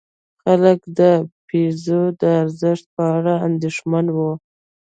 [0.43, 0.99] خلک د
[1.47, 4.31] پیزو د ارزښت په اړه اندېښمن وو.